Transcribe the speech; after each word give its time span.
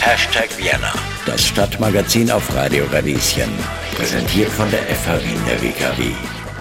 Hashtag 0.00 0.48
Vienna, 0.56 0.92
das 1.26 1.44
Stadtmagazin 1.48 2.30
auf 2.30 2.54
Radio 2.54 2.84
Radieschen. 2.92 3.50
Präsentiert 3.96 4.50
von 4.50 4.70
der 4.70 4.82
FH 4.82 5.16
Wien 5.24 5.40
der 5.48 5.60
WKW. 5.60 6.12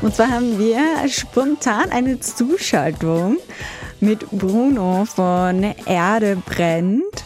Und 0.02 0.16
zwar 0.16 0.30
haben 0.30 0.58
wir 0.58 1.08
spontan 1.10 1.92
eine 1.92 2.20
Zuschaltung 2.20 3.38
mit 4.00 4.28
Bruno 4.32 5.06
von 5.06 5.64
Erde 5.86 6.38
brennt 6.44 7.24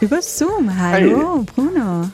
über 0.00 0.22
Zoom. 0.22 0.76
Hallo, 0.76 1.38
Hi. 1.38 1.46
Bruno. 1.54 2.10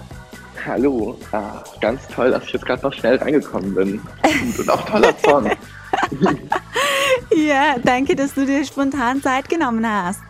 Hallo, 0.66 1.18
ah, 1.32 1.64
ganz 1.80 2.06
toll, 2.08 2.30
dass 2.30 2.44
ich 2.44 2.52
jetzt 2.52 2.66
gerade 2.66 2.82
noch 2.82 2.92
schnell 2.92 3.16
reingekommen 3.16 3.74
bin. 3.74 4.02
Und 4.58 4.68
auch 4.68 4.84
toller 4.84 5.14
Song. 5.24 5.50
ja, 7.36 7.76
danke, 7.82 8.14
dass 8.14 8.34
du 8.34 8.44
dir 8.44 8.64
spontan 8.66 9.22
Zeit 9.22 9.48
genommen 9.48 9.86
hast. 9.90 10.20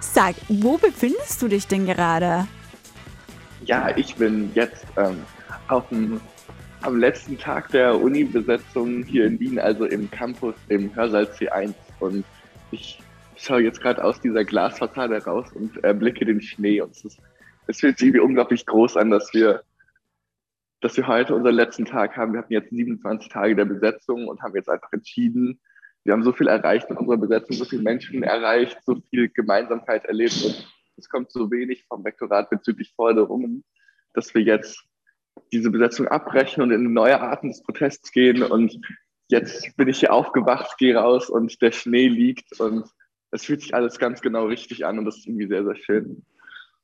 Sag, 0.00 0.36
wo 0.48 0.78
befindest 0.78 1.42
du 1.42 1.48
dich 1.48 1.66
denn 1.66 1.86
gerade? 1.86 2.46
Ja, 3.64 3.96
ich 3.96 4.14
bin 4.16 4.50
jetzt 4.54 4.86
ähm, 4.96 5.18
auf 5.68 5.88
dem, 5.88 6.20
am 6.82 6.98
letzten 6.98 7.38
Tag 7.38 7.68
der 7.70 8.00
Uni-Besetzung 8.00 9.02
hier 9.02 9.26
in 9.26 9.40
Wien, 9.40 9.58
also 9.58 9.84
im 9.84 10.10
Campus 10.10 10.54
im 10.68 10.94
Hörsaal 10.94 11.24
C1. 11.24 11.74
Und 12.00 12.24
ich 12.70 13.00
schaue 13.36 13.62
jetzt 13.62 13.80
gerade 13.80 14.02
aus 14.02 14.20
dieser 14.20 14.44
Glasfassade 14.44 15.24
raus 15.24 15.46
und 15.54 15.82
erblicke 15.84 16.24
den 16.24 16.40
Schnee. 16.40 16.80
Und 16.80 16.92
es 16.92 17.04
ist 17.04 17.18
es 17.68 17.80
fühlt 17.80 17.98
sich 17.98 18.08
irgendwie 18.08 18.24
unglaublich 18.24 18.66
groß 18.66 18.96
an, 18.96 19.10
dass 19.10 19.32
wir, 19.34 19.62
dass 20.80 20.96
wir 20.96 21.06
heute 21.06 21.34
unseren 21.34 21.54
letzten 21.54 21.84
Tag 21.84 22.16
haben. 22.16 22.32
Wir 22.32 22.40
hatten 22.40 22.52
jetzt 22.52 22.70
27 22.70 23.28
Tage 23.28 23.54
der 23.54 23.66
Besetzung 23.66 24.26
und 24.26 24.42
haben 24.42 24.56
jetzt 24.56 24.70
einfach 24.70 24.92
entschieden, 24.92 25.60
wir 26.08 26.14
haben 26.14 26.24
so 26.24 26.32
viel 26.32 26.48
erreicht 26.48 26.88
mit 26.88 26.98
unserer 26.98 27.18
Besetzung, 27.18 27.54
so 27.54 27.66
viele 27.66 27.82
Menschen 27.82 28.22
erreicht, 28.22 28.78
so 28.86 28.96
viel 29.10 29.28
Gemeinsamkeit 29.28 30.06
erlebt 30.06 30.42
und 30.42 30.66
es 30.96 31.06
kommt 31.06 31.30
so 31.30 31.50
wenig 31.50 31.84
vom 31.84 32.00
Rektorat 32.00 32.48
bezüglich 32.48 32.94
Forderungen, 32.96 33.62
dass 34.14 34.34
wir 34.34 34.40
jetzt 34.40 34.82
diese 35.52 35.70
Besetzung 35.70 36.08
abbrechen 36.08 36.62
und 36.62 36.70
in 36.70 36.94
neue 36.94 37.20
Arten 37.20 37.48
des 37.48 37.62
Protests 37.62 38.10
gehen. 38.10 38.42
Und 38.42 38.80
jetzt 39.28 39.76
bin 39.76 39.88
ich 39.88 40.00
hier 40.00 40.10
aufgewacht, 40.10 40.78
gehe 40.78 40.96
raus 40.96 41.28
und 41.28 41.60
der 41.60 41.72
Schnee 41.72 42.08
liegt 42.08 42.58
und 42.58 42.88
es 43.30 43.44
fühlt 43.44 43.60
sich 43.60 43.74
alles 43.74 43.98
ganz 43.98 44.22
genau 44.22 44.46
richtig 44.46 44.86
an 44.86 44.98
und 44.98 45.04
das 45.04 45.18
ist 45.18 45.26
irgendwie 45.26 45.48
sehr, 45.48 45.64
sehr 45.64 45.76
schön. 45.76 46.24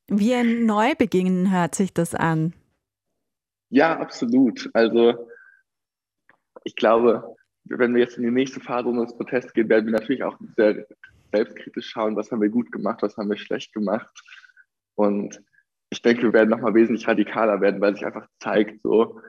Wie 0.08 0.34
ein 0.34 0.66
Neubeginn 0.66 1.50
hört 1.50 1.74
sich 1.74 1.94
das 1.94 2.14
an. 2.14 2.52
Ja, 3.70 3.98
absolut. 3.98 4.68
Also 4.74 5.26
ich 6.64 6.76
glaube, 6.76 7.34
wenn 7.64 7.94
wir 7.94 8.02
jetzt 8.02 8.16
in 8.16 8.24
die 8.24 8.30
nächste 8.30 8.60
Phase 8.60 8.88
unseres 8.88 9.16
Protests 9.16 9.52
gehen, 9.52 9.68
werden 9.68 9.86
wir 9.86 9.92
natürlich 9.92 10.24
auch 10.24 10.38
sehr 10.56 10.86
selbstkritisch 11.32 11.88
schauen, 11.88 12.16
was 12.16 12.30
haben 12.30 12.42
wir 12.42 12.48
gut 12.48 12.70
gemacht, 12.70 13.02
was 13.02 13.16
haben 13.16 13.30
wir 13.30 13.36
schlecht 13.36 13.72
gemacht. 13.72 14.08
Und 14.94 15.42
ich 15.90 16.02
denke, 16.02 16.22
wir 16.22 16.32
werden 16.32 16.50
nochmal 16.50 16.74
wesentlich 16.74 17.08
radikaler 17.08 17.60
werden, 17.60 17.80
weil 17.80 17.94
sich 17.94 18.06
einfach 18.06 18.28
zeigt, 18.38 18.82
so, 18.82 19.20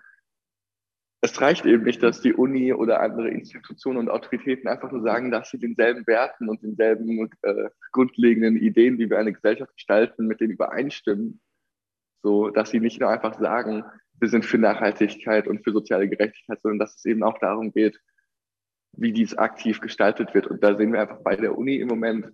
es 1.22 1.42
reicht 1.42 1.66
eben 1.66 1.84
nicht, 1.84 2.04
dass 2.04 2.22
die 2.22 2.34
Uni 2.34 2.72
oder 2.72 3.02
andere 3.02 3.30
Institutionen 3.30 3.98
und 3.98 4.10
Autoritäten 4.10 4.68
einfach 4.68 4.92
nur 4.92 5.02
sagen, 5.02 5.32
dass 5.32 5.50
sie 5.50 5.58
denselben 5.58 6.06
Werten 6.06 6.50
und 6.50 6.62
denselben 6.62 7.30
äh, 7.42 7.70
grundlegenden 7.92 8.58
Ideen, 8.58 9.00
wie 9.00 9.10
wir 9.10 9.18
eine 9.18 9.34
Gesellschaft 9.34 9.74
gestalten, 9.74 10.28
mit 10.28 10.40
denen 10.40 10.54
übereinstimmen. 10.54 11.42
So, 12.22 12.50
dass 12.50 12.70
sie 12.70 12.80
nicht 12.80 13.00
nur 13.00 13.10
einfach 13.10 13.40
sagen, 13.40 13.84
wir 14.20 14.30
sind 14.30 14.46
für 14.46 14.60
Nachhaltigkeit 14.60 15.48
und 15.48 15.64
für 15.64 15.72
soziale 15.72 16.08
Gerechtigkeit, 16.08 16.62
sondern 16.62 16.80
dass 16.80 16.96
es 16.96 17.06
eben 17.06 17.24
auch 17.24 17.40
darum 17.40 17.72
geht, 17.72 18.00
wie 18.98 19.12
dies 19.12 19.38
aktiv 19.38 19.80
gestaltet 19.82 20.34
wird. 20.34 20.48
Und 20.48 20.64
da 20.64 20.76
sehen 20.76 20.94
wir 20.94 21.02
einfach 21.02 21.22
bei 21.22 21.36
der 21.36 21.58
Uni 21.58 21.78
im 21.78 21.88
Moment, 21.88 22.28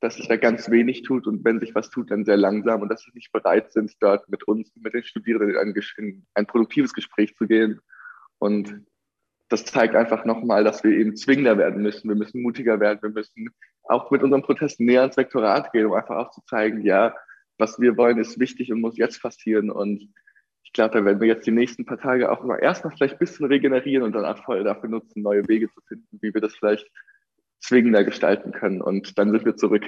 dass 0.00 0.16
sich 0.16 0.28
da 0.28 0.36
ganz 0.36 0.70
wenig 0.70 1.02
tut 1.02 1.26
und 1.26 1.44
wenn 1.44 1.58
sich 1.58 1.74
was 1.74 1.90
tut, 1.90 2.10
dann 2.10 2.24
sehr 2.24 2.36
langsam 2.36 2.82
und 2.82 2.88
dass 2.88 3.02
sie 3.02 3.10
nicht 3.14 3.32
bereit 3.32 3.72
sind, 3.72 3.92
dort 4.00 4.28
mit 4.28 4.44
uns, 4.44 4.70
mit 4.76 4.94
den 4.94 5.02
Studierenden 5.02 5.56
in 5.56 5.74
ein, 5.98 6.26
ein 6.34 6.46
produktives 6.46 6.92
Gespräch 6.92 7.34
zu 7.34 7.46
gehen 7.48 7.80
und 8.38 8.86
das 9.48 9.64
zeigt 9.64 9.94
einfach 9.94 10.24
nochmal, 10.24 10.62
dass 10.62 10.84
wir 10.84 10.90
eben 10.90 11.16
zwingender 11.16 11.56
werden 11.56 11.82
müssen. 11.82 12.08
Wir 12.08 12.16
müssen 12.16 12.42
mutiger 12.42 12.80
werden. 12.80 13.00
Wir 13.02 13.10
müssen 13.10 13.50
auch 13.84 14.10
mit 14.10 14.22
unserem 14.22 14.42
Protest 14.42 14.78
näher 14.78 15.00
ans 15.00 15.16
Rektorat 15.16 15.72
gehen, 15.72 15.86
um 15.86 15.94
einfach 15.94 16.16
auch 16.16 16.30
zu 16.30 16.42
zeigen, 16.42 16.82
ja, 16.82 17.14
was 17.56 17.80
wir 17.80 17.96
wollen, 17.96 18.18
ist 18.18 18.38
wichtig 18.38 18.70
und 18.70 18.80
muss 18.80 18.98
jetzt 18.98 19.22
passieren. 19.22 19.70
Und 19.70 20.12
ich 20.68 20.74
glaube, 20.74 20.98
da 20.98 21.02
werden 21.02 21.18
wir 21.18 21.28
jetzt 21.28 21.46
die 21.46 21.50
nächsten 21.50 21.86
paar 21.86 21.98
Tage 21.98 22.30
auch 22.30 22.44
immer 22.44 22.58
erstmal 22.58 22.94
vielleicht 22.94 23.14
ein 23.14 23.18
bisschen 23.18 23.46
regenerieren 23.46 24.04
und 24.04 24.12
dann 24.12 24.26
auch 24.26 24.44
voll 24.44 24.62
dafür 24.64 24.90
nutzen, 24.90 25.22
neue 25.22 25.48
Wege 25.48 25.70
zu 25.70 25.80
finden, 25.88 26.18
wie 26.20 26.34
wir 26.34 26.42
das 26.42 26.54
vielleicht 26.54 26.86
zwingender 27.58 28.04
gestalten 28.04 28.52
können. 28.52 28.82
Und 28.82 29.18
dann 29.18 29.30
sind 29.30 29.46
wir 29.46 29.56
zurück. 29.56 29.84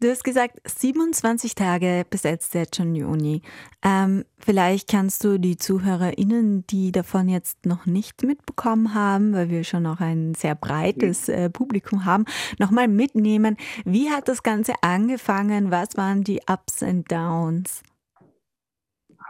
Du 0.00 0.08
hast 0.08 0.24
gesagt, 0.24 0.58
27 0.66 1.54
Tage 1.54 2.06
besetzt 2.08 2.54
jetzt 2.54 2.76
schon 2.76 2.94
Juni. 2.94 3.42
Ähm, 3.84 4.24
vielleicht 4.38 4.88
kannst 4.88 5.22
du 5.22 5.38
die 5.38 5.58
ZuhörerInnen, 5.58 6.66
die 6.66 6.90
davon 6.90 7.28
jetzt 7.28 7.66
noch 7.66 7.84
nicht 7.84 8.22
mitbekommen 8.22 8.94
haben, 8.94 9.34
weil 9.34 9.50
wir 9.50 9.64
schon 9.64 9.82
noch 9.82 10.00
ein 10.00 10.34
sehr 10.34 10.54
breites 10.54 11.28
äh, 11.28 11.50
Publikum 11.50 12.06
haben, 12.06 12.24
nochmal 12.58 12.88
mitnehmen. 12.88 13.58
Wie 13.84 14.08
hat 14.08 14.28
das 14.28 14.42
Ganze 14.42 14.72
angefangen? 14.80 15.70
Was 15.70 15.98
waren 15.98 16.24
die 16.24 16.40
Ups 16.48 16.82
und 16.82 17.12
Downs? 17.12 17.82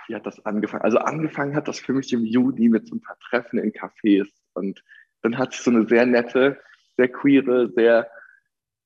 Wie 0.07 0.15
hat 0.15 0.27
das 0.27 0.45
angefangen? 0.45 0.83
Also 0.83 0.99
angefangen 0.99 1.55
hat 1.55 1.69
das 1.69 1.81
für 1.81 1.93
mich 1.93 2.13
im 2.13 2.25
Juni 2.25 2.69
mit 2.69 2.89
so 2.89 2.97
ein 2.97 3.01
paar 3.01 3.19
Treffen 3.19 3.59
in 3.59 3.73
Cafés. 3.73 4.29
Und 4.53 4.83
dann 5.23 5.39
hat 5.39 5.53
sich 5.53 5.63
so 5.63 5.71
eine 5.71 5.87
sehr 5.87 6.07
nette, 6.07 6.59
sehr 6.97 7.09
queere, 7.09 7.71
sehr 7.71 8.09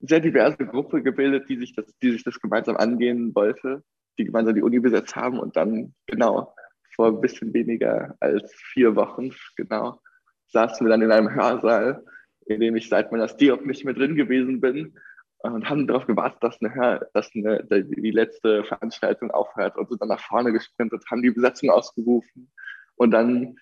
sehr 0.01 0.21
diverse 0.21 0.65
Gruppe 0.65 1.03
gebildet, 1.03 1.49
die 1.49 1.57
sich 1.57 1.75
das, 1.75 1.87
die 2.03 2.13
sich 2.13 2.23
das 2.23 2.41
gemeinsam 2.41 2.77
angehen 2.77 3.35
wollte, 3.35 3.83
die 4.19 4.25
gemeinsam 4.25 4.55
die 4.55 4.63
Uni 4.63 4.79
besetzt 4.79 5.17
haben 5.17 5.39
und 5.39 5.57
dann 5.57 5.95
genau 6.07 6.55
vor 6.95 7.09
ein 7.09 7.21
bisschen 7.21 7.53
weniger 7.53 8.17
als 8.21 8.53
vier 8.55 8.97
Wochen 8.97 9.31
genau 9.57 10.01
saßen 10.49 10.87
wir 10.87 10.91
dann 10.91 11.03
in 11.03 11.13
einem 11.13 11.35
Hörsaal, 11.35 12.05
in 12.47 12.61
dem 12.61 12.77
ich 12.77 12.89
seit 12.89 13.13
meiner 13.13 13.29
Stiop 13.29 13.67
nicht 13.67 13.85
mehr 13.85 13.95
drin 13.95 14.15
gewesen 14.15 14.61
bin 14.61 14.99
und 15.39 15.69
haben 15.69 15.87
darauf 15.87 16.07
gewartet, 16.07 16.43
dass, 16.43 16.61
eine 16.61 17.09
dass 17.15 17.31
eine, 17.35 17.65
die 17.65 18.11
letzte 18.11 18.65
Veranstaltung 18.65 19.31
aufhört 19.31 19.77
und 19.77 19.89
sind 19.89 20.01
dann 20.01 20.09
nach 20.09 20.21
vorne 20.21 20.53
gesprintet, 20.53 21.05
haben 21.11 21.23
die 21.23 21.31
Besetzung 21.31 21.71
ausgerufen 21.71 22.51
und 22.97 23.13
dann 23.13 23.57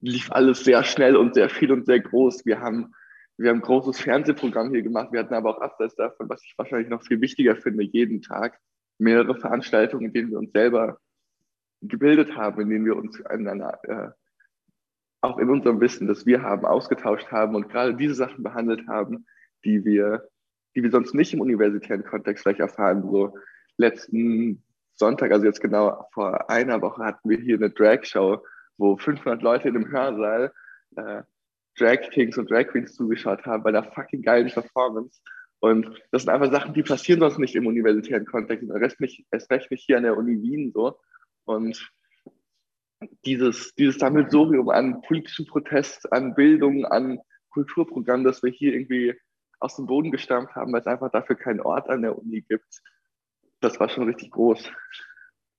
lief 0.00 0.30
alles 0.32 0.64
sehr 0.64 0.84
schnell 0.84 1.16
und 1.16 1.34
sehr 1.34 1.48
viel 1.48 1.72
und 1.72 1.86
sehr 1.86 2.00
groß. 2.00 2.44
Wir 2.44 2.60
haben 2.60 2.94
wir 3.38 3.50
haben 3.50 3.58
ein 3.58 3.62
großes 3.62 4.00
Fernsehprogramm 4.00 4.70
hier 4.70 4.82
gemacht. 4.82 5.12
Wir 5.12 5.20
hatten 5.20 5.34
aber 5.34 5.56
auch 5.56 5.60
abseits 5.60 5.94
davon, 5.94 6.28
was 6.28 6.42
ich 6.42 6.54
wahrscheinlich 6.56 6.88
noch 6.88 7.04
viel 7.04 7.20
wichtiger 7.20 7.56
finde, 7.56 7.84
jeden 7.84 8.22
Tag 8.22 8.58
mehrere 8.98 9.38
Veranstaltungen, 9.38 10.06
in 10.06 10.12
denen 10.12 10.30
wir 10.30 10.38
uns 10.38 10.52
selber 10.52 10.98
gebildet 11.82 12.34
haben, 12.34 12.62
in 12.62 12.70
denen 12.70 12.86
wir 12.86 12.96
uns 12.96 13.24
einander, 13.26 13.78
äh, 13.84 14.10
auch 15.20 15.38
in 15.38 15.50
unserem 15.50 15.80
Wissen, 15.80 16.06
das 16.06 16.24
wir 16.24 16.42
haben, 16.42 16.64
ausgetauscht 16.64 17.30
haben 17.30 17.54
und 17.54 17.68
gerade 17.68 17.94
diese 17.94 18.14
Sachen 18.14 18.42
behandelt 18.42 18.86
haben, 18.88 19.26
die 19.64 19.84
wir, 19.84 20.28
die 20.76 20.82
wir 20.82 20.90
sonst 20.90 21.14
nicht 21.14 21.32
im 21.32 21.40
universitären 21.40 22.04
Kontext 22.04 22.42
vielleicht 22.42 22.60
erfahren. 22.60 23.02
So 23.10 23.34
letzten 23.78 24.62
Sonntag, 24.94 25.32
also 25.32 25.46
jetzt 25.46 25.60
genau 25.60 26.06
vor 26.12 26.50
einer 26.50 26.80
Woche, 26.82 27.02
hatten 27.02 27.28
wir 27.28 27.38
hier 27.38 27.56
eine 27.56 27.70
Drag-Show, 27.70 28.44
wo 28.76 28.96
500 28.96 29.42
Leute 29.42 29.68
in 29.68 29.76
einem 29.76 29.90
Hörsaal 29.90 30.52
äh, 30.96 31.22
Drag 31.78 32.10
Kings 32.10 32.38
und 32.38 32.50
Drag 32.50 32.68
Queens 32.68 32.94
zugeschaut 32.94 33.44
haben 33.44 33.62
bei 33.62 33.72
der 33.72 33.84
fucking 33.84 34.22
geilen 34.22 34.50
Performance. 34.50 35.20
Und 35.60 35.86
das 36.10 36.22
sind 36.22 36.32
einfach 36.32 36.52
Sachen, 36.52 36.74
die 36.74 36.82
passieren 36.82 37.20
sonst 37.20 37.38
nicht 37.38 37.54
im 37.54 37.66
universitären 37.66 38.26
Kontext, 38.26 38.68
erst, 38.68 39.00
nicht, 39.00 39.26
recht 39.32 39.70
nicht 39.70 39.84
hier 39.84 39.96
an 39.96 40.02
der 40.02 40.16
Uni 40.16 40.40
Wien 40.42 40.72
so. 40.72 40.98
Und 41.44 41.90
dieses, 43.24 43.74
dieses 43.74 43.96
Sammelsurium 43.96 44.68
an 44.68 45.00
politischen 45.02 45.46
Protest, 45.46 46.12
an 46.12 46.34
Bildung, 46.34 46.84
an 46.84 47.18
Kulturprogramm, 47.50 48.24
das 48.24 48.42
wir 48.42 48.50
hier 48.50 48.74
irgendwie 48.74 49.14
aus 49.58 49.76
dem 49.76 49.86
Boden 49.86 50.10
gestammt 50.10 50.54
haben, 50.54 50.72
weil 50.72 50.80
es 50.80 50.86
einfach 50.86 51.10
dafür 51.10 51.36
keinen 51.36 51.60
Ort 51.60 51.88
an 51.88 52.02
der 52.02 52.18
Uni 52.18 52.42
gibt, 52.42 52.82
das 53.60 53.80
war 53.80 53.88
schon 53.88 54.04
richtig 54.04 54.30
groß. 54.30 54.70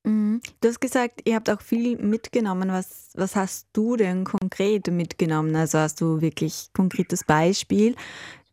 Mhm. 0.04 0.42
Du 0.62 0.70
hast 0.70 0.80
gesagt, 0.80 1.22
ihr 1.26 1.36
habt 1.36 1.50
auch 1.50 1.62
viel 1.62 1.98
mitgenommen. 1.98 2.70
Was, 2.70 3.12
was 3.16 3.36
hast 3.36 3.70
du 3.74 3.96
denn 3.96 4.24
konkret 4.24 4.88
mitgenommen? 4.88 5.56
Also 5.56 5.80
hast 5.80 6.00
du 6.00 6.22
wirklich 6.22 6.70
konkretes 6.74 7.24
Beispiel, 7.24 7.96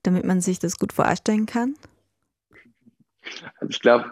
damit 0.03 0.25
man 0.25 0.41
sich 0.41 0.59
das 0.59 0.79
gut 0.79 0.93
vorstellen 0.93 1.47
kann? 1.47 1.75
Also 3.61 3.71
ich 3.71 3.81
glaube, 3.81 4.11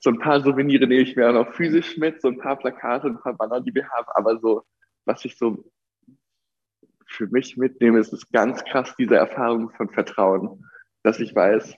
so 0.00 0.10
ein 0.10 0.18
paar 0.18 0.40
Souvenirs 0.40 0.88
nehme 0.88 1.02
ich 1.02 1.16
mir 1.16 1.28
auch 1.28 1.32
noch 1.32 1.54
physisch 1.54 1.96
mit, 1.96 2.20
so 2.20 2.28
ein 2.28 2.38
paar 2.38 2.56
Plakate, 2.56 3.08
ein 3.08 3.20
paar 3.20 3.34
Banner, 3.34 3.60
die 3.60 3.74
wir 3.74 3.88
haben, 3.88 4.06
aber 4.14 4.38
so, 4.38 4.64
was 5.06 5.24
ich 5.24 5.36
so 5.36 5.64
für 7.08 7.26
mich 7.26 7.56
mitnehme, 7.56 7.98
ist 7.98 8.12
es 8.12 8.30
ganz 8.30 8.62
krass, 8.64 8.94
diese 8.98 9.16
Erfahrung 9.16 9.70
von 9.70 9.88
Vertrauen, 9.88 10.64
dass 11.02 11.20
ich 11.20 11.34
weiß, 11.34 11.74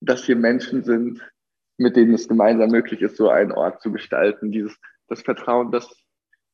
dass 0.00 0.24
hier 0.24 0.36
Menschen 0.36 0.84
sind, 0.84 1.20
mit 1.78 1.96
denen 1.96 2.14
es 2.14 2.28
gemeinsam 2.28 2.70
möglich 2.70 3.00
ist, 3.00 3.16
so 3.16 3.30
einen 3.30 3.52
Ort 3.52 3.80
zu 3.82 3.90
gestalten. 3.90 4.52
Dieses, 4.52 4.76
das 5.08 5.22
Vertrauen, 5.22 5.72
dass, 5.72 5.90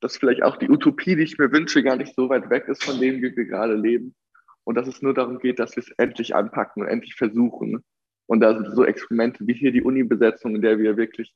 dass 0.01 0.17
vielleicht 0.17 0.43
auch 0.43 0.57
die 0.57 0.71
Utopie, 0.71 1.17
die 1.17 1.25
ich 1.25 1.39
mir 1.39 1.51
wünsche, 1.51 1.83
gar 1.83 1.97
nicht 1.97 2.15
so 2.15 2.29
weit 2.29 2.49
weg 2.51 2.69
ist 2.69 2.85
von 2.85 3.01
dem, 3.01 3.17
wie 3.17 3.37
wir 3.37 3.45
gerade 3.45 3.75
leben. 3.75 4.15
Und 4.65 4.77
dass 4.77 4.89
es 4.89 5.03
nur 5.03 5.15
darum 5.15 5.39
geht, 5.39 5.59
dass 5.59 5.77
wir 5.77 5.83
es 5.83 5.91
endlich 5.99 6.35
anpacken 6.35 6.83
und 6.83 6.89
endlich 6.89 7.15
versuchen. 7.15 7.85
Und 8.27 8.41
da 8.41 8.55
sind 8.55 8.75
so 8.75 8.85
Experimente 8.85 9.47
wie 9.47 9.55
hier 9.55 9.73
die 9.73 9.83
Uni-Besetzung, 9.83 10.57
in 10.57 10.63
der 10.63 10.79
wir 10.79 10.97
wirklich 10.97 11.35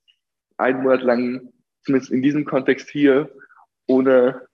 einen 0.57 0.83
Monat 0.83 1.03
lang, 1.03 1.53
zumindest 1.83 2.13
in 2.13 2.23
diesem 2.23 2.45
Kontext 2.45 2.91
hier, 2.91 3.33
ohne, 3.87 4.47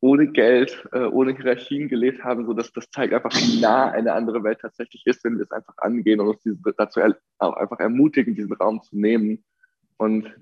ohne 0.00 0.28
Geld, 0.28 0.86
äh, 0.92 1.04
ohne 1.04 1.34
Hierarchien 1.34 1.88
gelebt 1.88 2.22
haben, 2.22 2.46
so 2.46 2.52
dass 2.52 2.72
das 2.72 2.90
zeigt 2.90 3.14
einfach, 3.14 3.32
wie 3.32 3.60
nah 3.60 3.90
eine 3.90 4.12
andere 4.12 4.42
Welt 4.44 4.60
tatsächlich 4.60 5.06
ist, 5.06 5.24
wenn 5.24 5.36
wir 5.36 5.44
es 5.44 5.50
einfach 5.50 5.74
angehen 5.78 6.20
und 6.20 6.28
uns 6.28 6.42
diese, 6.42 6.58
dazu 6.76 7.00
auch 7.38 7.56
einfach 7.56 7.80
ermutigen, 7.80 8.34
diesen 8.34 8.52
Raum 8.52 8.82
zu 8.82 8.96
nehmen. 8.98 9.44
Und 9.96 10.32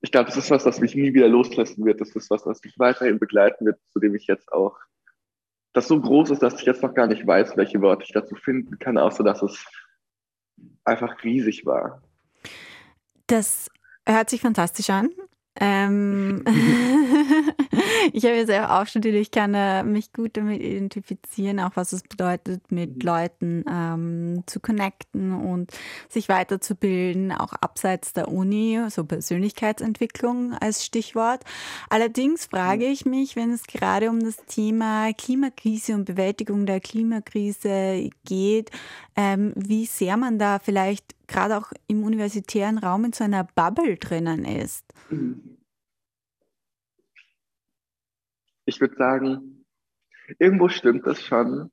ich 0.00 0.12
glaube, 0.12 0.26
das 0.26 0.36
ist 0.36 0.50
was, 0.50 0.64
das 0.64 0.80
mich 0.80 0.94
nie 0.94 1.12
wieder 1.12 1.28
loslassen 1.28 1.84
wird. 1.84 2.00
Das 2.00 2.14
ist 2.14 2.30
was, 2.30 2.46
was 2.46 2.62
mich 2.62 2.78
weiterhin 2.78 3.18
begleiten 3.18 3.66
wird, 3.66 3.80
zu 3.90 3.98
dem 3.98 4.14
ich 4.14 4.26
jetzt 4.26 4.52
auch, 4.52 4.78
das 5.72 5.88
so 5.88 6.00
groß 6.00 6.30
ist, 6.30 6.42
dass 6.42 6.60
ich 6.60 6.66
jetzt 6.66 6.82
noch 6.82 6.94
gar 6.94 7.06
nicht 7.06 7.26
weiß, 7.26 7.56
welche 7.56 7.80
Worte 7.80 8.04
ich 8.04 8.12
dazu 8.12 8.34
finden 8.36 8.78
kann, 8.78 8.96
außer 8.96 9.22
dass 9.22 9.42
es 9.42 9.64
einfach 10.84 11.22
riesig 11.24 11.66
war. 11.66 12.02
Das 13.26 13.70
hört 14.06 14.30
sich 14.30 14.40
fantastisch 14.40 14.90
an. 14.90 15.10
Ähm, 15.60 16.44
ich 18.12 18.24
habe 18.24 18.36
ja 18.36 18.46
selber 18.46 18.80
auch 18.80 18.86
studiert, 18.86 19.16
ich 19.16 19.30
kann 19.30 19.54
äh, 19.54 19.82
mich 19.82 20.12
gut 20.12 20.36
damit 20.36 20.62
identifizieren, 20.62 21.58
auch 21.60 21.72
was 21.74 21.92
es 21.92 22.02
bedeutet, 22.02 22.70
mit 22.70 23.02
Leuten 23.02 23.64
ähm, 23.70 24.44
zu 24.46 24.60
connecten 24.60 25.34
und 25.34 25.72
sich 26.08 26.28
weiterzubilden, 26.28 27.32
auch 27.32 27.52
abseits 27.54 28.12
der 28.12 28.28
Uni, 28.28 28.80
so 28.88 29.04
Persönlichkeitsentwicklung 29.04 30.54
als 30.54 30.84
Stichwort. 30.84 31.42
Allerdings 31.90 32.46
frage 32.46 32.86
ich 32.86 33.04
mich, 33.04 33.34
wenn 33.34 33.52
es 33.52 33.66
gerade 33.66 34.10
um 34.10 34.20
das 34.20 34.36
Thema 34.46 35.12
Klimakrise 35.12 35.94
und 35.94 36.04
Bewältigung 36.04 36.66
der 36.66 36.80
Klimakrise 36.80 38.10
geht, 38.24 38.70
ähm, 39.18 39.52
wie 39.56 39.84
sehr 39.84 40.16
man 40.16 40.38
da 40.38 40.60
vielleicht 40.60 41.16
gerade 41.26 41.58
auch 41.58 41.72
im 41.88 42.04
universitären 42.04 42.78
Raum 42.78 43.04
in 43.04 43.12
so 43.12 43.24
einer 43.24 43.42
Bubble 43.42 43.96
drinnen 43.96 44.44
ist. 44.44 44.84
Ich 48.64 48.80
würde 48.80 48.94
sagen, 48.94 49.64
irgendwo 50.38 50.68
stimmt 50.68 51.04
das 51.04 51.20
schon. 51.20 51.68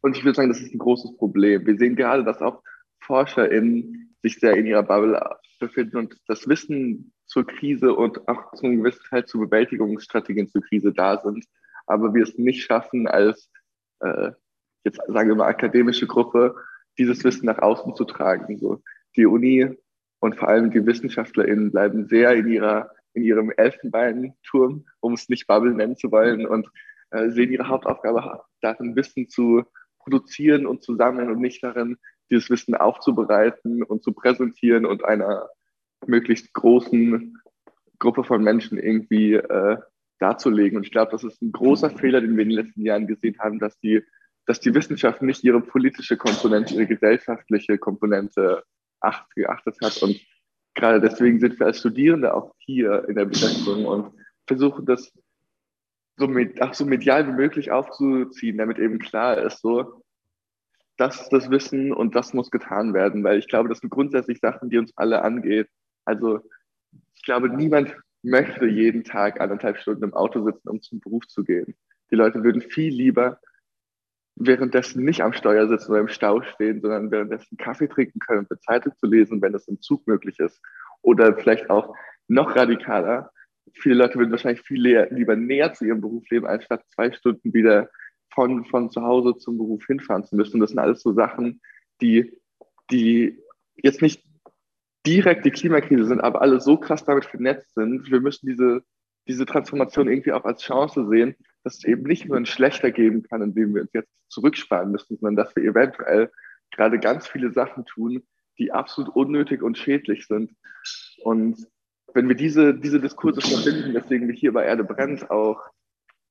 Und 0.00 0.16
ich 0.16 0.24
würde 0.24 0.36
sagen, 0.36 0.48
das 0.48 0.62
ist 0.62 0.72
ein 0.72 0.78
großes 0.78 1.18
Problem. 1.18 1.66
Wir 1.66 1.76
sehen 1.76 1.96
gerade, 1.96 2.24
dass 2.24 2.40
auch 2.40 2.62
ForscherInnen 3.00 4.16
sich 4.22 4.40
sehr 4.40 4.56
in 4.56 4.64
ihrer 4.64 4.84
Bubble 4.84 5.20
befinden 5.60 5.98
und 5.98 6.16
das 6.28 6.48
Wissen 6.48 7.12
zur 7.26 7.46
Krise 7.46 7.94
und 7.94 8.26
auch 8.26 8.54
zu 8.54 8.64
einem 8.64 8.78
gewissen 8.78 9.04
Teil 9.10 9.26
zu 9.26 9.38
Bewältigungsstrategien 9.38 10.48
zur 10.48 10.62
Krise 10.62 10.94
da 10.94 11.20
sind, 11.20 11.44
aber 11.86 12.14
wir 12.14 12.22
es 12.22 12.38
nicht 12.38 12.64
schaffen, 12.64 13.06
als 13.06 13.50
äh, 14.00 14.32
jetzt 14.84 15.00
sagen 15.08 15.28
wir 15.28 15.36
mal 15.36 15.48
akademische 15.48 16.06
Gruppe 16.06 16.54
dieses 16.98 17.24
Wissen 17.24 17.46
nach 17.46 17.58
außen 17.58 17.94
zu 17.96 18.04
tragen. 18.04 18.58
So, 18.58 18.82
die 19.16 19.26
Uni 19.26 19.68
und 20.20 20.36
vor 20.36 20.48
allem 20.48 20.70
die 20.70 20.86
WissenschaftlerInnen 20.86 21.72
bleiben 21.72 22.06
sehr 22.06 22.32
in 22.32 22.48
ihrer, 22.48 22.90
in 23.14 23.22
ihrem 23.22 23.50
Elfenbeinturm, 23.50 24.86
um 25.00 25.14
es 25.14 25.28
nicht 25.28 25.46
Bubble 25.46 25.74
nennen 25.74 25.96
zu 25.96 26.10
wollen, 26.12 26.46
und 26.46 26.68
äh, 27.10 27.30
sehen 27.30 27.52
ihre 27.52 27.68
Hauptaufgabe 27.68 28.42
darin, 28.60 28.96
Wissen 28.96 29.28
zu 29.28 29.64
produzieren 29.98 30.66
und 30.66 30.82
zu 30.82 30.96
sammeln 30.96 31.30
und 31.30 31.40
nicht 31.40 31.62
darin, 31.62 31.96
dieses 32.30 32.50
Wissen 32.50 32.74
aufzubereiten 32.74 33.82
und 33.82 34.02
zu 34.02 34.12
präsentieren 34.12 34.86
und 34.86 35.04
einer 35.04 35.48
möglichst 36.06 36.52
großen 36.52 37.38
Gruppe 37.98 38.24
von 38.24 38.42
Menschen 38.42 38.78
irgendwie 38.78 39.34
äh, 39.34 39.76
darzulegen. 40.18 40.76
Und 40.76 40.84
ich 40.84 40.92
glaube, 40.92 41.12
das 41.12 41.24
ist 41.24 41.40
ein 41.42 41.52
großer 41.52 41.90
Fehler, 41.90 42.20
den 42.20 42.36
wir 42.36 42.42
in 42.42 42.50
den 42.50 42.58
letzten 42.58 42.82
Jahren 42.82 43.06
gesehen 43.06 43.38
haben, 43.38 43.58
dass 43.58 43.78
die 43.80 44.02
dass 44.46 44.60
die 44.60 44.74
Wissenschaft 44.74 45.22
nicht 45.22 45.44
ihre 45.44 45.60
politische 45.60 46.16
Komponente, 46.16 46.74
ihre 46.74 46.86
gesellschaftliche 46.86 47.78
Komponente 47.78 48.62
acht, 49.00 49.34
geachtet 49.34 49.76
hat. 49.82 50.02
Und 50.02 50.20
gerade 50.74 51.00
deswegen 51.00 51.40
sind 51.40 51.58
wir 51.58 51.66
als 51.66 51.78
Studierende 51.78 52.34
auch 52.34 52.54
hier 52.58 53.08
in 53.08 53.16
der 53.16 53.24
Besetzung 53.24 53.86
und 53.86 54.14
versuchen 54.46 54.84
das 54.86 55.12
so, 56.16 56.28
mit, 56.28 56.60
ach, 56.60 56.74
so 56.74 56.84
medial 56.84 57.26
wie 57.26 57.32
möglich 57.32 57.72
aufzuziehen, 57.72 58.58
damit 58.58 58.78
eben 58.78 58.98
klar 58.98 59.38
ist, 59.38 59.60
so, 59.60 60.04
das 60.96 61.22
ist 61.22 61.32
das 61.32 61.50
Wissen 61.50 61.92
und 61.92 62.14
das 62.14 62.34
muss 62.34 62.50
getan 62.50 62.94
werden, 62.94 63.24
weil 63.24 63.38
ich 63.38 63.48
glaube, 63.48 63.68
das 63.68 63.78
sind 63.78 63.90
grundsätzlich 63.90 64.38
Sachen, 64.38 64.70
die 64.70 64.78
uns 64.78 64.92
alle 64.96 65.22
angeht. 65.22 65.68
Also 66.04 66.40
ich 67.14 67.22
glaube, 67.22 67.48
niemand 67.48 67.96
möchte 68.22 68.66
jeden 68.66 69.02
Tag 69.02 69.40
anderthalb 69.40 69.78
Stunden 69.78 70.04
im 70.04 70.14
Auto 70.14 70.44
sitzen, 70.44 70.68
um 70.68 70.80
zum 70.80 71.00
Beruf 71.00 71.26
zu 71.26 71.42
gehen. 71.42 71.74
Die 72.10 72.14
Leute 72.14 72.44
würden 72.44 72.62
viel 72.62 72.92
lieber 72.92 73.40
währenddessen 74.36 75.04
nicht 75.04 75.22
am 75.22 75.32
Steuer 75.32 75.68
sitzen 75.68 75.92
oder 75.92 76.00
im 76.00 76.08
Stau 76.08 76.42
stehen, 76.42 76.80
sondern 76.80 77.10
währenddessen 77.10 77.56
Kaffee 77.56 77.88
trinken 77.88 78.18
können 78.18 78.46
eine 78.48 78.58
Zeitung 78.60 78.92
zu 78.96 79.06
lesen, 79.06 79.40
wenn 79.40 79.52
das 79.52 79.68
im 79.68 79.80
Zug 79.80 80.06
möglich 80.06 80.38
ist. 80.40 80.60
Oder 81.02 81.34
vielleicht 81.36 81.70
auch 81.70 81.94
noch 82.28 82.56
radikaler. 82.56 83.30
Viele 83.72 83.96
Leute 83.96 84.18
würden 84.18 84.30
wahrscheinlich 84.30 84.62
viel 84.62 85.06
lieber 85.10 85.36
näher 85.36 85.72
zu 85.72 85.84
ihrem 85.84 86.00
Beruf 86.00 86.28
leben, 86.30 86.46
anstatt 86.46 86.84
zwei 86.88 87.12
Stunden 87.12 87.52
wieder 87.54 87.88
von, 88.32 88.64
von 88.64 88.90
zu 88.90 89.02
Hause 89.02 89.36
zum 89.36 89.58
Beruf 89.58 89.84
hinfahren 89.86 90.24
zu 90.24 90.36
müssen. 90.36 90.54
Und 90.54 90.60
das 90.60 90.70
sind 90.70 90.78
alles 90.78 91.00
so 91.00 91.12
Sachen, 91.12 91.60
die, 92.00 92.36
die 92.90 93.38
jetzt 93.76 94.02
nicht 94.02 94.24
direkt 95.06 95.44
die 95.44 95.50
Klimakrise 95.50 96.06
sind, 96.06 96.20
aber 96.20 96.42
alle 96.42 96.60
so 96.60 96.76
krass 96.76 97.04
damit 97.04 97.24
vernetzt 97.26 97.74
sind. 97.74 98.10
Wir 98.10 98.20
müssen 98.20 98.46
diese, 98.46 98.82
diese 99.28 99.46
Transformation 99.46 100.08
irgendwie 100.08 100.32
auch 100.32 100.44
als 100.44 100.62
Chance 100.62 101.06
sehen, 101.08 101.36
dass 101.64 101.78
es 101.78 101.84
eben 101.84 102.02
nicht 102.02 102.26
nur 102.26 102.36
ein 102.36 102.46
schlechter 102.46 102.90
geben 102.90 103.22
kann, 103.22 103.42
indem 103.42 103.74
wir 103.74 103.82
uns 103.82 103.92
jetzt 103.92 104.10
zurücksparen 104.28 104.92
müssen, 104.92 105.16
sondern 105.16 105.36
dass 105.36 105.56
wir 105.56 105.64
eventuell 105.64 106.30
gerade 106.70 106.98
ganz 106.98 107.26
viele 107.26 107.52
Sachen 107.52 107.86
tun, 107.86 108.22
die 108.58 108.70
absolut 108.70 109.14
unnötig 109.16 109.62
und 109.62 109.78
schädlich 109.78 110.26
sind. 110.26 110.52
Und 111.22 111.66
wenn 112.12 112.28
wir 112.28 112.36
diese, 112.36 112.74
diese 112.74 113.00
Diskurse 113.00 113.40
verbinden, 113.40 113.94
weswegen 113.94 114.28
wir 114.28 114.34
hier 114.34 114.52
bei 114.52 114.64
Erde 114.64 114.84
brennt 114.84 115.30
auch 115.30 115.60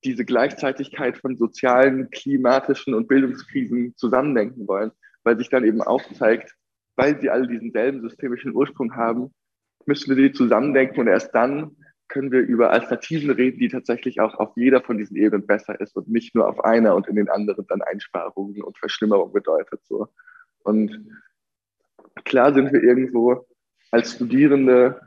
diese 0.03 0.25
Gleichzeitigkeit 0.25 1.17
von 1.17 1.37
sozialen, 1.37 2.09
klimatischen 2.11 2.93
und 2.93 3.07
Bildungskrisen 3.07 3.95
zusammendenken 3.95 4.67
wollen, 4.67 4.91
weil 5.23 5.37
sich 5.37 5.49
dann 5.49 5.63
eben 5.63 5.81
aufzeigt, 5.81 6.53
weil 6.95 7.19
sie 7.19 7.29
alle 7.29 7.47
diesen 7.47 7.71
selben 7.71 8.01
systemischen 8.01 8.53
Ursprung 8.53 8.95
haben, 8.95 9.33
müssen 9.85 10.15
wir 10.15 10.23
sie 10.23 10.33
zusammendenken 10.33 10.99
und 10.99 11.07
erst 11.07 11.33
dann 11.33 11.75
können 12.13 12.31
wir 12.31 12.41
über 12.41 12.69
Alternativen 12.69 13.31
reden, 13.31 13.57
die 13.57 13.69
tatsächlich 13.69 14.21
auch 14.21 14.35
auf 14.35 14.51
jeder 14.55 14.81
von 14.81 14.99
diesen 14.99 15.17
Ebenen 15.17 15.47
besser 15.47 15.81
ist 15.81 15.95
und 15.95 16.07
nicht 16.07 16.35
nur 16.35 16.47
auf 16.47 16.63
einer 16.63 16.95
und 16.95 17.07
in 17.07 17.15
den 17.15 17.27
anderen 17.27 17.65
dann 17.67 17.81
Einsparungen 17.81 18.61
und 18.61 18.77
Verschlimmerung 18.77 19.33
bedeutet. 19.33 19.83
So. 19.83 20.07
Und 20.59 21.07
klar 22.23 22.53
sind 22.53 22.71
wir 22.71 22.83
irgendwo 22.83 23.47
als 23.89 24.13
Studierende, 24.13 25.01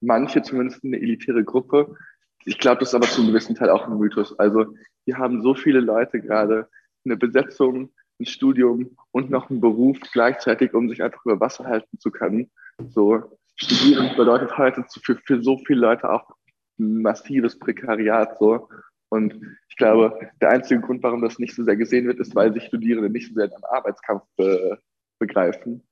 manche 0.00 0.42
zumindest 0.42 0.84
eine 0.84 1.00
elitäre 1.00 1.42
Gruppe. 1.42 1.96
Ich 2.44 2.58
glaube, 2.58 2.80
das 2.80 2.90
ist 2.90 2.94
aber 2.94 3.08
zum 3.08 3.28
gewissen 3.28 3.54
Teil 3.54 3.70
auch 3.70 3.88
ein 3.88 3.98
Mythos. 3.98 4.38
Also 4.38 4.74
wir 5.06 5.16
haben 5.16 5.42
so 5.42 5.54
viele 5.54 5.80
Leute 5.80 6.20
gerade 6.20 6.68
eine 7.06 7.16
Besetzung, 7.16 7.94
ein 8.20 8.26
Studium 8.26 8.96
und 9.10 9.30
noch 9.30 9.48
einen 9.48 9.62
Beruf 9.62 9.98
gleichzeitig, 10.12 10.74
um 10.74 10.90
sich 10.90 11.02
einfach 11.02 11.24
über 11.24 11.40
Wasser 11.40 11.64
halten 11.64 11.98
zu 11.98 12.10
können. 12.10 12.50
So, 12.90 13.38
Studieren 13.56 14.16
bedeutet 14.16 14.56
heute 14.58 14.84
für, 15.02 15.16
für 15.24 15.42
so 15.42 15.58
viele 15.58 15.80
Leute 15.80 16.10
auch 16.10 16.28
massives 16.76 17.58
Prekariat. 17.58 18.38
So. 18.38 18.68
Und 19.08 19.34
ich 19.68 19.76
glaube, 19.76 20.30
der 20.40 20.50
einzige 20.50 20.80
Grund, 20.80 21.02
warum 21.02 21.22
das 21.22 21.38
nicht 21.38 21.54
so 21.54 21.62
sehr 21.62 21.76
gesehen 21.76 22.06
wird, 22.06 22.18
ist, 22.18 22.34
weil 22.34 22.52
sich 22.52 22.64
Studierende 22.64 23.10
nicht 23.10 23.28
so 23.28 23.34
sehr 23.34 23.54
am 23.54 23.64
Arbeitskampf 23.64 24.24
be 24.36 24.78
begreifen. 25.20 25.86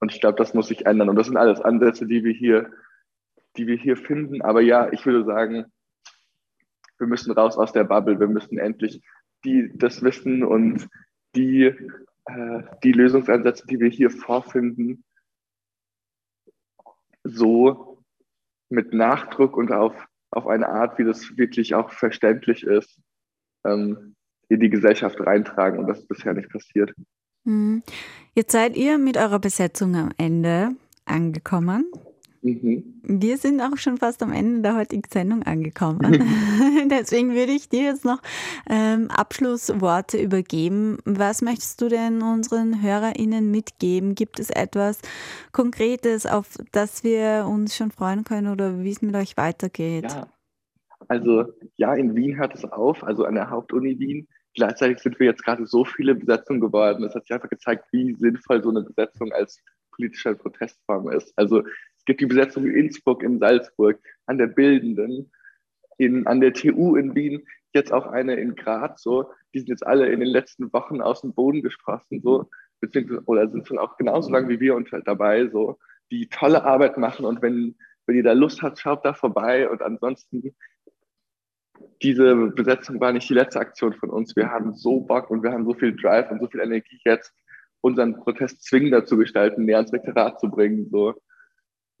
Und 0.00 0.12
ich 0.12 0.20
glaube, 0.20 0.36
das 0.36 0.52
muss 0.52 0.68
sich 0.68 0.84
ändern. 0.84 1.08
Und 1.08 1.16
das 1.16 1.26
sind 1.26 1.38
alles 1.38 1.62
Ansätze, 1.62 2.06
die 2.06 2.22
wir 2.22 2.34
hier, 2.34 2.70
die 3.56 3.66
wir 3.66 3.76
hier 3.76 3.96
finden. 3.96 4.42
Aber 4.42 4.60
ja, 4.60 4.92
ich 4.92 5.06
würde 5.06 5.24
sagen, 5.24 5.64
wir 6.98 7.06
müssen 7.06 7.32
raus 7.32 7.56
aus 7.56 7.72
der 7.72 7.84
Bubble. 7.84 8.20
Wir 8.20 8.28
müssen 8.28 8.58
endlich 8.58 9.02
die, 9.44 9.72
das 9.74 10.02
Wissen 10.02 10.44
und 10.44 10.86
die, 11.34 11.74
äh, 12.26 12.62
die 12.82 12.92
Lösungsansätze, 12.92 13.66
die 13.66 13.80
wir 13.80 13.88
hier 13.88 14.10
vorfinden, 14.10 15.04
so 17.24 17.98
mit 18.68 18.92
Nachdruck 18.92 19.56
und 19.56 19.72
auf, 19.72 19.94
auf 20.30 20.46
eine 20.46 20.68
Art, 20.68 20.98
wie 20.98 21.04
das 21.04 21.36
wirklich 21.36 21.74
auch 21.74 21.90
verständlich 21.90 22.62
ist, 22.62 23.00
ähm, 23.66 24.14
in 24.48 24.60
die 24.60 24.70
Gesellschaft 24.70 25.20
reintragen. 25.20 25.78
Und 25.78 25.86
das 25.88 26.00
ist 26.00 26.08
bisher 26.08 26.34
nicht 26.34 26.50
passiert. 26.50 26.92
Hm. 27.44 27.82
Jetzt 28.34 28.52
seid 28.52 28.76
ihr 28.76 28.98
mit 28.98 29.16
eurer 29.16 29.38
Besetzung 29.38 29.94
am 29.96 30.10
Ende 30.16 30.70
angekommen. 31.04 31.90
Mhm. 32.44 33.00
Wir 33.02 33.38
sind 33.38 33.62
auch 33.62 33.78
schon 33.78 33.96
fast 33.96 34.22
am 34.22 34.30
Ende 34.30 34.60
der 34.60 34.76
heutigen 34.76 35.08
Sendung 35.10 35.44
angekommen. 35.44 36.00
Deswegen 36.90 37.30
würde 37.30 37.52
ich 37.52 37.70
dir 37.70 37.84
jetzt 37.84 38.04
noch 38.04 38.20
ähm, 38.68 39.10
Abschlussworte 39.10 40.18
übergeben. 40.20 40.98
Was 41.06 41.40
möchtest 41.40 41.80
du 41.80 41.88
denn 41.88 42.20
unseren 42.20 42.82
HörerInnen 42.82 43.50
mitgeben? 43.50 44.14
Gibt 44.14 44.38
es 44.38 44.50
etwas 44.50 45.00
Konkretes, 45.52 46.26
auf 46.26 46.58
das 46.70 47.02
wir 47.02 47.46
uns 47.48 47.74
schon 47.74 47.90
freuen 47.90 48.24
können 48.24 48.52
oder 48.52 48.82
wie 48.82 48.90
es 48.90 49.00
mit 49.00 49.16
euch 49.16 49.38
weitergeht? 49.38 50.12
Ja, 50.12 50.28
also 51.08 51.46
ja, 51.76 51.94
in 51.94 52.14
Wien 52.14 52.36
hört 52.36 52.54
es 52.54 52.64
auf, 52.64 53.02
also 53.04 53.24
an 53.24 53.36
der 53.36 53.48
Hauptuni 53.48 53.98
Wien 53.98 54.28
gleichzeitig 54.54 54.98
sind 55.00 55.18
wir 55.18 55.26
jetzt 55.26 55.44
gerade 55.44 55.66
so 55.66 55.84
viele 55.84 56.14
Besetzungen 56.14 56.60
geworden. 56.60 57.02
Es 57.04 57.14
hat 57.14 57.24
sich 57.24 57.34
einfach 57.34 57.50
gezeigt, 57.50 57.86
wie 57.90 58.14
sinnvoll 58.14 58.62
so 58.62 58.70
eine 58.70 58.82
Besetzung 58.82 59.32
als 59.32 59.60
politischer 59.90 60.34
Protestform 60.34 61.10
ist. 61.10 61.32
Also 61.36 61.62
es 62.04 62.06
gibt 62.06 62.20
die 62.20 62.26
Besetzung 62.26 62.66
in 62.66 62.74
Innsbruck, 62.74 63.22
in 63.22 63.38
Salzburg, 63.38 63.98
an 64.26 64.36
der 64.36 64.46
Bildenden, 64.46 65.32
in, 65.96 66.26
an 66.26 66.42
der 66.42 66.52
TU 66.52 66.96
in 66.96 67.14
Wien, 67.14 67.46
jetzt 67.72 67.94
auch 67.94 68.06
eine 68.06 68.34
in 68.34 68.56
Graz, 68.56 69.02
so, 69.02 69.30
die 69.54 69.60
sind 69.60 69.70
jetzt 69.70 69.86
alle 69.86 70.10
in 70.10 70.20
den 70.20 70.28
letzten 70.28 70.70
Wochen 70.74 71.00
aus 71.00 71.22
dem 71.22 71.32
Boden 71.32 71.62
gesprossen, 71.62 72.20
so, 72.22 72.50
beziehungsweise, 72.80 73.22
oder 73.24 73.48
sind 73.48 73.66
schon 73.66 73.78
auch 73.78 73.96
genauso 73.96 74.30
lang 74.30 74.50
wie 74.50 74.60
wir 74.60 74.74
und 74.74 74.92
halt 74.92 75.08
dabei, 75.08 75.48
so, 75.48 75.78
die 76.10 76.28
tolle 76.28 76.64
Arbeit 76.64 76.98
machen 76.98 77.24
und 77.24 77.40
wenn, 77.40 77.74
wenn 78.04 78.16
ihr 78.16 78.22
da 78.22 78.32
Lust 78.32 78.60
habt, 78.60 78.78
schaut 78.78 79.02
da 79.06 79.14
vorbei 79.14 79.66
und 79.70 79.80
ansonsten 79.80 80.54
diese 82.02 82.36
Besetzung 82.48 83.00
war 83.00 83.14
nicht 83.14 83.30
die 83.30 83.34
letzte 83.34 83.60
Aktion 83.60 83.94
von 83.94 84.10
uns. 84.10 84.36
Wir 84.36 84.50
haben 84.50 84.74
so 84.74 85.00
Bock 85.00 85.30
und 85.30 85.42
wir 85.42 85.52
haben 85.52 85.64
so 85.64 85.72
viel 85.72 85.96
Drive 85.96 86.30
und 86.30 86.38
so 86.38 86.48
viel 86.48 86.60
Energie 86.60 87.00
jetzt, 87.06 87.32
unseren 87.80 88.20
Protest 88.20 88.62
zwingender 88.62 89.06
zu 89.06 89.16
gestalten, 89.16 89.64
näher 89.64 89.78
ans 89.78 89.92
Rektorat 89.92 90.38
zu 90.38 90.50
bringen. 90.50 90.90
So, 90.90 91.14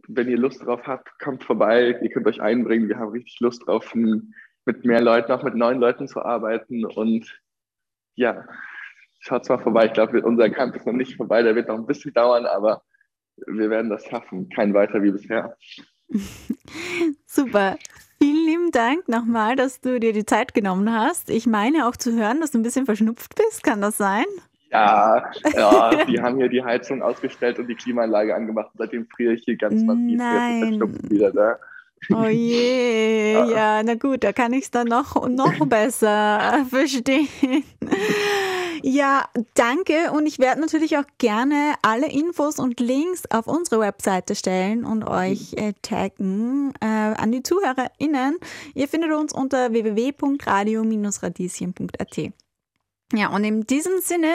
wenn 0.08 0.28
ihr 0.28 0.38
Lust 0.38 0.64
drauf 0.64 0.86
habt, 0.86 1.18
kommt 1.18 1.44
vorbei. 1.44 1.98
Ihr 2.00 2.10
könnt 2.10 2.26
euch 2.26 2.40
einbringen. 2.40 2.88
Wir 2.88 2.98
haben 2.98 3.10
richtig 3.10 3.40
Lust 3.40 3.66
drauf, 3.66 3.94
mit 3.94 4.84
mehr 4.84 5.00
Leuten, 5.00 5.32
auch 5.32 5.42
mit 5.42 5.54
neuen 5.54 5.78
Leuten 5.78 6.08
zu 6.08 6.22
arbeiten. 6.22 6.84
Und 6.84 7.40
ja, 8.14 8.46
schaut 9.20 9.48
mal 9.48 9.58
vorbei. 9.58 9.86
Ich 9.86 9.92
glaube, 9.92 10.22
unser 10.22 10.50
Kampf 10.50 10.76
ist 10.76 10.86
noch 10.86 10.92
nicht 10.92 11.16
vorbei. 11.16 11.42
Der 11.42 11.54
wird 11.54 11.68
noch 11.68 11.76
ein 11.76 11.86
bisschen 11.86 12.12
dauern, 12.12 12.46
aber 12.46 12.82
wir 13.46 13.70
werden 13.70 13.90
das 13.90 14.04
schaffen. 14.06 14.48
Kein 14.48 14.74
weiter 14.74 15.02
wie 15.02 15.10
bisher. 15.10 15.56
Super. 17.26 17.78
Vielen 18.18 18.46
lieben 18.46 18.70
Dank 18.70 19.08
nochmal, 19.08 19.56
dass 19.56 19.80
du 19.80 20.00
dir 20.00 20.12
die 20.12 20.24
Zeit 20.24 20.54
genommen 20.54 20.90
hast. 20.92 21.28
Ich 21.30 21.46
meine 21.46 21.86
auch 21.86 21.96
zu 21.96 22.12
hören, 22.14 22.40
dass 22.40 22.52
du 22.52 22.58
ein 22.58 22.62
bisschen 22.62 22.86
verschnupft 22.86 23.34
bist. 23.34 23.62
Kann 23.62 23.80
das 23.80 23.98
sein? 23.98 24.24
Ja, 24.74 25.30
ja, 25.54 26.04
die 26.04 26.20
haben 26.20 26.36
hier 26.36 26.48
die 26.48 26.64
Heizung 26.64 27.00
ausgestellt 27.00 27.60
und 27.60 27.68
die 27.68 27.76
Klimaanlage 27.76 28.34
angemacht. 28.34 28.72
Seitdem 28.76 29.06
friere 29.06 29.34
ich 29.34 29.44
hier 29.44 29.56
ganz 29.56 29.84
massiv. 29.84 30.18
Nein. 30.18 30.80
Jetzt 30.80 31.10
wieder 31.10 31.30
da. 31.30 31.56
Oh 32.12 32.26
je, 32.26 33.32
ja. 33.34 33.46
ja, 33.46 33.82
na 33.82 33.94
gut, 33.94 34.24
da 34.24 34.32
kann 34.32 34.52
ich 34.52 34.64
es 34.64 34.70
dann 34.70 34.88
noch, 34.88 35.26
noch 35.28 35.54
besser 35.66 36.66
verstehen. 36.68 37.28
Ja, 38.82 39.24
danke. 39.54 40.12
Und 40.12 40.26
ich 40.26 40.38
werde 40.38 40.60
natürlich 40.60 40.98
auch 40.98 41.06
gerne 41.16 41.72
alle 41.80 42.10
Infos 42.10 42.58
und 42.58 42.78
Links 42.80 43.22
auf 43.30 43.46
unsere 43.46 43.80
Webseite 43.80 44.34
stellen 44.34 44.84
und 44.84 45.04
euch 45.04 45.54
äh, 45.54 45.72
taggen 45.80 46.74
äh, 46.80 46.86
an 46.86 47.32
die 47.32 47.42
ZuhörerInnen. 47.42 48.36
Ihr 48.74 48.88
findet 48.88 49.12
uns 49.12 49.32
unter 49.32 49.72
www.radio-radieschen.at. 49.72 52.43
Ja, 53.12 53.28
und 53.28 53.44
in 53.44 53.66
diesem 53.66 54.00
Sinne 54.00 54.32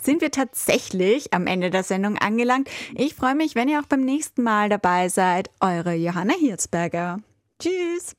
sind 0.00 0.20
wir 0.20 0.30
tatsächlich 0.30 1.34
am 1.34 1.46
Ende 1.46 1.70
der 1.70 1.82
Sendung 1.82 2.16
angelangt. 2.18 2.70
Ich 2.94 3.14
freue 3.14 3.34
mich, 3.34 3.54
wenn 3.54 3.68
ihr 3.68 3.80
auch 3.80 3.86
beim 3.86 4.04
nächsten 4.04 4.42
Mal 4.42 4.68
dabei 4.68 5.08
seid. 5.08 5.50
Eure 5.60 5.94
Johanna 5.94 6.34
Hirzberger. 6.34 7.18
Tschüss. 7.58 8.14